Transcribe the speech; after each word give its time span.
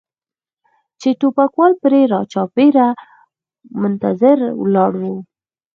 چې 0.99 1.09
ټوپکوال 1.19 1.73
پرې 1.83 2.01
را 2.11 2.21
چاپېر 2.31 2.75
و 2.87 2.97
منتظر 3.81 4.37
ولاړ 4.61 4.91
و. 5.01 5.03